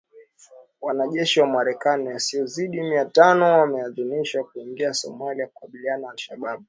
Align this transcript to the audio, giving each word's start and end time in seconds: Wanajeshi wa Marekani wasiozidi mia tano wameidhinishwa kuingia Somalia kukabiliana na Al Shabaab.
Wanajeshi 0.81 1.39
wa 1.41 1.47
Marekani 1.47 2.09
wasiozidi 2.09 2.81
mia 2.81 3.05
tano 3.05 3.45
wameidhinishwa 3.59 4.43
kuingia 4.43 4.93
Somalia 4.93 5.47
kukabiliana 5.47 6.01
na 6.03 6.09
Al 6.11 6.17
Shabaab. 6.17 6.59